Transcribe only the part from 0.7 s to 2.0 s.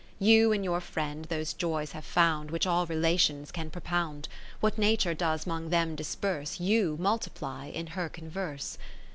friend those joys